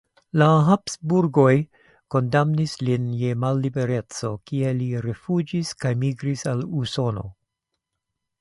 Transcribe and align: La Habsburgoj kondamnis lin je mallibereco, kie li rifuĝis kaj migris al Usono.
La 0.41 0.45
Habsburgoj 0.67 1.51
kondamnis 2.15 2.73
lin 2.87 3.05
je 3.19 3.35
mallibereco, 3.43 4.33
kie 4.51 4.73
li 4.81 4.89
rifuĝis 5.07 5.77
kaj 5.85 5.93
migris 6.07 6.47
al 6.55 6.69
Usono. 6.81 7.29